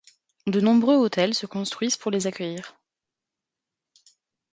[0.47, 2.75] De nombreux hôtels se construisent pour les accueillir.